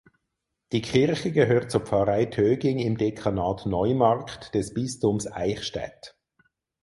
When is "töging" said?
2.25-2.79